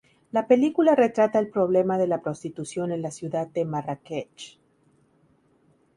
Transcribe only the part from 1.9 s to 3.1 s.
de la prostitución en